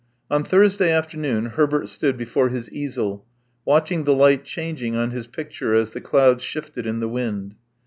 [0.31, 3.23] On Thursday afternoon Herbert stood before his easel,
[3.65, 7.53] watching the light changing on his picture as the clouds shifted in the wind.